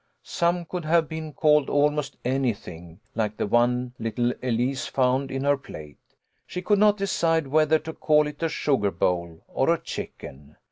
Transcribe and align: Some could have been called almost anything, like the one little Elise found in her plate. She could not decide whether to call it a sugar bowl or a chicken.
Some 0.23 0.65
could 0.65 0.83
have 0.85 1.07
been 1.07 1.31
called 1.31 1.69
almost 1.69 2.17
anything, 2.25 2.99
like 3.13 3.37
the 3.37 3.45
one 3.45 3.93
little 3.99 4.33
Elise 4.41 4.87
found 4.87 5.29
in 5.29 5.43
her 5.43 5.57
plate. 5.57 5.99
She 6.47 6.63
could 6.63 6.79
not 6.79 6.97
decide 6.97 7.45
whether 7.45 7.77
to 7.77 7.93
call 7.93 8.25
it 8.25 8.41
a 8.41 8.49
sugar 8.49 8.89
bowl 8.89 9.41
or 9.47 9.71
a 9.71 9.79
chicken. 9.79 10.55